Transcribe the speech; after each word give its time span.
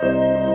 Música 0.00 0.47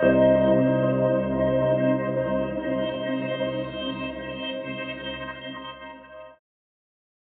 Música 0.00 0.47